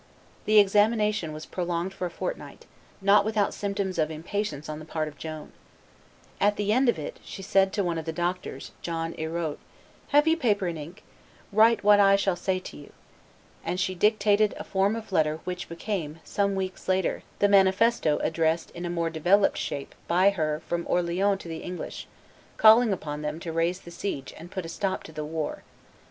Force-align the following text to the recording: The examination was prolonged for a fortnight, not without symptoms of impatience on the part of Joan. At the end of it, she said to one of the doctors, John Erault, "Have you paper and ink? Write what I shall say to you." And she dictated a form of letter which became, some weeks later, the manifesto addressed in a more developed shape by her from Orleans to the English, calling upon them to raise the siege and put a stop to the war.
The 0.45 0.57
examination 0.57 1.31
was 1.31 1.45
prolonged 1.45 1.93
for 1.93 2.07
a 2.07 2.09
fortnight, 2.09 2.65
not 3.01 3.23
without 3.23 3.53
symptoms 3.53 3.99
of 3.99 4.09
impatience 4.09 4.67
on 4.67 4.79
the 4.79 4.83
part 4.83 5.07
of 5.07 5.19
Joan. 5.19 5.51
At 6.39 6.55
the 6.55 6.73
end 6.73 6.89
of 6.89 6.97
it, 6.97 7.19
she 7.23 7.43
said 7.43 7.71
to 7.73 7.83
one 7.83 7.99
of 7.99 8.05
the 8.05 8.11
doctors, 8.11 8.71
John 8.81 9.13
Erault, 9.19 9.59
"Have 10.07 10.27
you 10.27 10.35
paper 10.37 10.65
and 10.65 10.79
ink? 10.79 11.03
Write 11.51 11.83
what 11.83 11.99
I 11.99 12.15
shall 12.15 12.35
say 12.35 12.57
to 12.61 12.77
you." 12.77 12.91
And 13.63 13.79
she 13.79 13.93
dictated 13.93 14.55
a 14.57 14.63
form 14.63 14.95
of 14.95 15.11
letter 15.11 15.39
which 15.43 15.69
became, 15.69 16.19
some 16.23 16.55
weeks 16.55 16.87
later, 16.87 17.21
the 17.37 17.47
manifesto 17.47 18.17
addressed 18.23 18.71
in 18.71 18.85
a 18.87 18.89
more 18.89 19.11
developed 19.11 19.59
shape 19.59 19.93
by 20.07 20.31
her 20.31 20.63
from 20.67 20.87
Orleans 20.89 21.39
to 21.43 21.47
the 21.47 21.57
English, 21.59 22.07
calling 22.57 22.91
upon 22.91 23.21
them 23.21 23.39
to 23.41 23.51
raise 23.53 23.81
the 23.81 23.91
siege 23.91 24.33
and 24.35 24.49
put 24.49 24.65
a 24.65 24.67
stop 24.67 25.03
to 25.03 25.11
the 25.11 25.23
war. 25.23 25.61